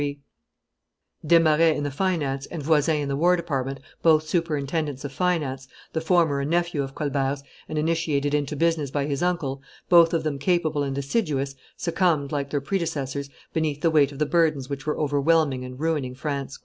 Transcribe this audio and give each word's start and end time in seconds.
233.] 1.21 1.29
Desmarets 1.29 1.77
in 1.77 1.83
the 1.83 1.91
finance 1.91 2.47
and 2.47 2.63
Voysin 2.63 3.01
in 3.03 3.07
the 3.07 3.15
war 3.15 3.35
department, 3.35 3.79
both 4.01 4.27
superintendents 4.27 5.05
of 5.05 5.11
finance, 5.11 5.67
the 5.93 6.01
former 6.01 6.39
a 6.39 6.45
nephew 6.45 6.81
of 6.81 6.95
Colbert's 6.95 7.43
and 7.69 7.77
initiated 7.77 8.33
into 8.33 8.55
business 8.55 8.89
by 8.89 9.05
his 9.05 9.21
uncle, 9.21 9.61
both 9.89 10.11
of 10.15 10.23
them 10.23 10.39
capable 10.39 10.81
and 10.81 10.97
assiduous, 10.97 11.53
succumbed, 11.77 12.31
like 12.31 12.49
their 12.49 12.59
predecessors, 12.61 13.29
beneath 13.53 13.81
the 13.81 13.91
weight 13.91 14.11
of 14.11 14.17
the 14.17 14.25
burdens 14.25 14.69
which 14.71 14.87
were 14.87 14.97
overwhelming 14.97 15.63
and 15.63 15.79
ruining 15.79 16.15
France. 16.15 16.57